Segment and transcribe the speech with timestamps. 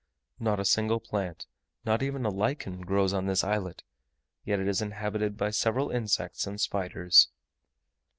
[0.39, 1.45] Not a single plant,
[1.85, 3.83] not even a lichen, grows on this islet;
[4.43, 7.27] yet it is inhabited by several insects and spiders.